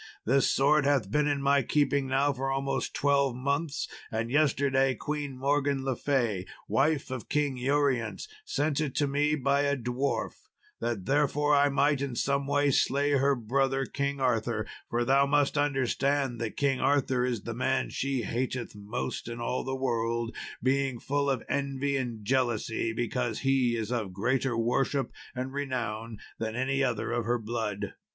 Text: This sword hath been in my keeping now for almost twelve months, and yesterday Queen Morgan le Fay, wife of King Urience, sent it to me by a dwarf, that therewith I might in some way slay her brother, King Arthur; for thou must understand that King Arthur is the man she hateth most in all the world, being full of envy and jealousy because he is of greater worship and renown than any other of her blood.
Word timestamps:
This 0.25 0.49
sword 0.49 0.83
hath 0.87 1.11
been 1.11 1.27
in 1.27 1.43
my 1.43 1.61
keeping 1.61 2.07
now 2.07 2.33
for 2.33 2.49
almost 2.49 2.95
twelve 2.95 3.35
months, 3.35 3.87
and 4.11 4.31
yesterday 4.31 4.95
Queen 4.95 5.37
Morgan 5.37 5.85
le 5.85 5.95
Fay, 5.95 6.47
wife 6.67 7.11
of 7.11 7.29
King 7.29 7.55
Urience, 7.55 8.27
sent 8.43 8.81
it 8.81 8.95
to 8.95 9.05
me 9.07 9.35
by 9.35 9.61
a 9.61 9.77
dwarf, 9.77 10.47
that 10.79 11.05
therewith 11.05 11.55
I 11.55 11.69
might 11.69 12.01
in 12.01 12.15
some 12.15 12.47
way 12.47 12.71
slay 12.71 13.11
her 13.11 13.35
brother, 13.35 13.85
King 13.85 14.19
Arthur; 14.19 14.65
for 14.89 15.05
thou 15.05 15.27
must 15.27 15.55
understand 15.55 16.41
that 16.41 16.57
King 16.57 16.79
Arthur 16.81 17.23
is 17.23 17.43
the 17.43 17.53
man 17.53 17.91
she 17.91 18.23
hateth 18.23 18.75
most 18.75 19.27
in 19.27 19.39
all 19.39 19.63
the 19.63 19.75
world, 19.75 20.35
being 20.63 20.99
full 20.99 21.29
of 21.29 21.43
envy 21.47 21.95
and 21.95 22.25
jealousy 22.25 22.91
because 22.91 23.41
he 23.41 23.75
is 23.75 23.91
of 23.91 24.13
greater 24.13 24.57
worship 24.57 25.11
and 25.35 25.53
renown 25.53 26.17
than 26.39 26.55
any 26.55 26.83
other 26.83 27.11
of 27.11 27.25
her 27.25 27.37
blood. 27.37 27.93